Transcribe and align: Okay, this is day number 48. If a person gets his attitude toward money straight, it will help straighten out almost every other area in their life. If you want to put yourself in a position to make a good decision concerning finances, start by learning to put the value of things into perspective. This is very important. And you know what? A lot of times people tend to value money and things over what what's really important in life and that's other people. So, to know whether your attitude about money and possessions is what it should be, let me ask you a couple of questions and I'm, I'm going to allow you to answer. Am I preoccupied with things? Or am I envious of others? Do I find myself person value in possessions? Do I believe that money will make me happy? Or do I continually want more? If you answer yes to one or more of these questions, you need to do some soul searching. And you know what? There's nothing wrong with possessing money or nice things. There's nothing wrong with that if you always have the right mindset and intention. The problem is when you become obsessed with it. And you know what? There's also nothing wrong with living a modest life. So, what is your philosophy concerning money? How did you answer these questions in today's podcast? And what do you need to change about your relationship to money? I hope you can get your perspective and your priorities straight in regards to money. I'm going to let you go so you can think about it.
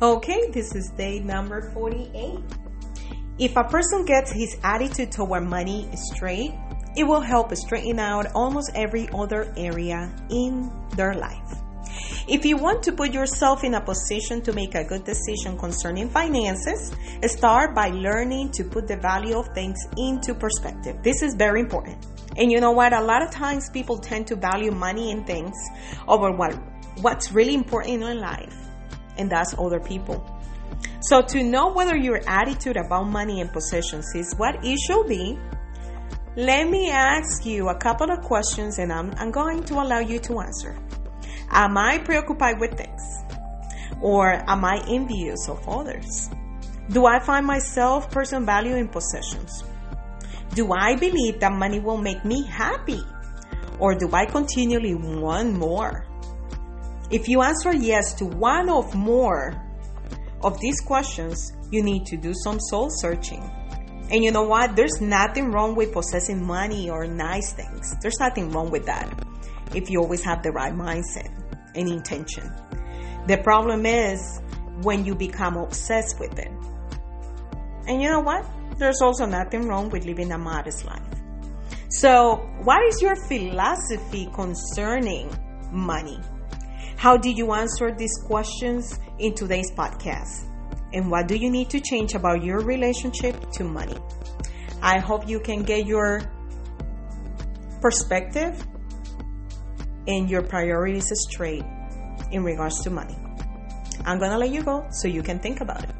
Okay, 0.00 0.48
this 0.52 0.76
is 0.76 0.90
day 0.90 1.18
number 1.18 1.72
48. 1.72 2.38
If 3.40 3.56
a 3.56 3.64
person 3.64 4.04
gets 4.04 4.30
his 4.30 4.56
attitude 4.62 5.10
toward 5.10 5.42
money 5.42 5.88
straight, 5.92 6.54
it 6.96 7.02
will 7.02 7.20
help 7.20 7.52
straighten 7.56 7.98
out 7.98 8.26
almost 8.32 8.70
every 8.76 9.08
other 9.12 9.52
area 9.56 10.14
in 10.30 10.70
their 10.94 11.14
life. 11.14 11.58
If 12.28 12.44
you 12.44 12.56
want 12.56 12.84
to 12.84 12.92
put 12.92 13.12
yourself 13.12 13.64
in 13.64 13.74
a 13.74 13.80
position 13.80 14.40
to 14.42 14.52
make 14.52 14.76
a 14.76 14.84
good 14.84 15.02
decision 15.02 15.58
concerning 15.58 16.08
finances, 16.10 16.92
start 17.26 17.74
by 17.74 17.88
learning 17.88 18.52
to 18.52 18.62
put 18.62 18.86
the 18.86 18.98
value 18.98 19.36
of 19.36 19.48
things 19.48 19.80
into 19.96 20.32
perspective. 20.32 21.02
This 21.02 21.22
is 21.22 21.34
very 21.34 21.58
important. 21.58 22.06
And 22.36 22.52
you 22.52 22.60
know 22.60 22.70
what? 22.70 22.92
A 22.92 23.02
lot 23.02 23.20
of 23.20 23.32
times 23.32 23.68
people 23.68 23.98
tend 23.98 24.28
to 24.28 24.36
value 24.36 24.70
money 24.70 25.10
and 25.10 25.26
things 25.26 25.56
over 26.06 26.30
what 26.30 26.56
what's 27.00 27.32
really 27.32 27.54
important 27.54 28.04
in 28.04 28.20
life 28.20 28.67
and 29.18 29.30
that's 29.30 29.54
other 29.58 29.80
people. 29.80 30.24
So, 31.00 31.22
to 31.22 31.42
know 31.42 31.72
whether 31.72 31.96
your 31.96 32.20
attitude 32.26 32.76
about 32.76 33.04
money 33.04 33.40
and 33.40 33.52
possessions 33.52 34.06
is 34.14 34.34
what 34.36 34.64
it 34.64 34.78
should 34.78 35.06
be, 35.06 35.38
let 36.36 36.68
me 36.68 36.90
ask 36.90 37.44
you 37.44 37.68
a 37.68 37.74
couple 37.74 38.10
of 38.10 38.20
questions 38.22 38.78
and 38.78 38.92
I'm, 38.92 39.12
I'm 39.16 39.30
going 39.30 39.64
to 39.64 39.74
allow 39.74 39.98
you 39.98 40.18
to 40.20 40.40
answer. 40.40 40.76
Am 41.50 41.76
I 41.76 41.98
preoccupied 41.98 42.60
with 42.60 42.76
things? 42.76 43.02
Or 44.00 44.34
am 44.48 44.64
I 44.64 44.82
envious 44.88 45.48
of 45.48 45.68
others? 45.68 46.30
Do 46.90 47.06
I 47.06 47.18
find 47.20 47.46
myself 47.46 48.10
person 48.10 48.46
value 48.46 48.76
in 48.76 48.88
possessions? 48.88 49.64
Do 50.54 50.72
I 50.72 50.96
believe 50.96 51.40
that 51.40 51.52
money 51.52 51.80
will 51.80 51.98
make 51.98 52.24
me 52.24 52.44
happy? 52.44 53.02
Or 53.78 53.94
do 53.94 54.10
I 54.12 54.24
continually 54.26 54.94
want 54.94 55.54
more? 55.54 56.07
If 57.10 57.26
you 57.26 57.42
answer 57.42 57.72
yes 57.72 58.12
to 58.14 58.26
one 58.26 58.68
or 58.68 58.86
more 58.94 59.54
of 60.42 60.60
these 60.60 60.80
questions, 60.80 61.52
you 61.70 61.82
need 61.82 62.04
to 62.06 62.16
do 62.16 62.34
some 62.34 62.60
soul 62.60 62.88
searching. 62.90 63.42
And 64.10 64.22
you 64.22 64.30
know 64.30 64.42
what? 64.42 64.76
There's 64.76 65.00
nothing 65.00 65.50
wrong 65.50 65.74
with 65.74 65.92
possessing 65.92 66.44
money 66.44 66.90
or 66.90 67.06
nice 67.06 67.52
things. 67.52 67.94
There's 68.00 68.18
nothing 68.20 68.50
wrong 68.50 68.70
with 68.70 68.86
that 68.86 69.12
if 69.74 69.90
you 69.90 70.00
always 70.00 70.22
have 70.24 70.42
the 70.42 70.50
right 70.50 70.72
mindset 70.72 71.30
and 71.74 71.88
intention. 71.88 72.50
The 73.26 73.38
problem 73.38 73.84
is 73.84 74.40
when 74.82 75.04
you 75.04 75.14
become 75.14 75.56
obsessed 75.56 76.18
with 76.20 76.38
it. 76.38 76.50
And 77.86 78.02
you 78.02 78.08
know 78.08 78.20
what? 78.20 78.46
There's 78.78 79.00
also 79.02 79.26
nothing 79.26 79.66
wrong 79.66 79.90
with 79.90 80.04
living 80.04 80.32
a 80.32 80.38
modest 80.38 80.84
life. 80.84 81.02
So, 81.90 82.36
what 82.62 82.82
is 82.84 83.00
your 83.00 83.16
philosophy 83.16 84.28
concerning 84.34 85.30
money? 85.72 86.20
How 86.98 87.16
did 87.16 87.38
you 87.38 87.52
answer 87.52 87.94
these 87.94 88.12
questions 88.26 88.98
in 89.20 89.32
today's 89.32 89.70
podcast? 89.70 90.50
And 90.92 91.08
what 91.08 91.28
do 91.28 91.36
you 91.36 91.48
need 91.48 91.70
to 91.70 91.78
change 91.78 92.14
about 92.14 92.42
your 92.42 92.58
relationship 92.58 93.52
to 93.52 93.62
money? 93.62 93.96
I 94.82 94.98
hope 94.98 95.28
you 95.28 95.38
can 95.38 95.62
get 95.62 95.86
your 95.86 96.22
perspective 97.80 98.66
and 100.08 100.28
your 100.28 100.42
priorities 100.42 101.08
straight 101.30 101.62
in 102.32 102.42
regards 102.42 102.82
to 102.82 102.90
money. 102.90 103.16
I'm 104.04 104.18
going 104.18 104.32
to 104.32 104.38
let 104.38 104.50
you 104.50 104.64
go 104.64 104.84
so 104.90 105.06
you 105.06 105.22
can 105.22 105.38
think 105.38 105.60
about 105.60 105.84
it. 105.84 105.94